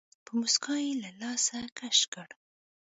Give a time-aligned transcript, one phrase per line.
[0.25, 2.29] په موسکا يې له لاسه کش کړ.